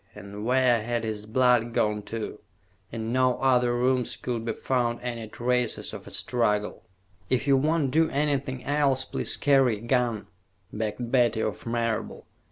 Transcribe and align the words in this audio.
And 0.15 0.43
where 0.45 0.81
had 0.81 1.03
his 1.03 1.27
blood 1.27 1.75
gone 1.75 2.01
to? 2.09 2.39
In 2.91 3.13
no 3.13 3.35
other 3.37 3.75
rooms 3.75 4.17
could 4.17 4.43
be 4.43 4.53
found 4.53 4.99
any 5.03 5.27
traces 5.27 5.93
of 5.93 6.07
a 6.07 6.09
struggle. 6.09 6.81
"If 7.29 7.45
you 7.45 7.55
won't 7.55 7.91
do 7.91 8.09
anything 8.09 8.63
else, 8.63 9.05
please 9.05 9.37
carry 9.37 9.77
a 9.77 9.81
gun," 9.81 10.25
begged 10.73 11.11
Betty 11.11 11.41
of 11.41 11.67
Marable. 11.67 12.25